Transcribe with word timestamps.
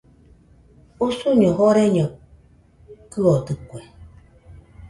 Usuma 1.05 1.47
joreño 1.57 2.05
kɨodɨkue. 3.11 3.79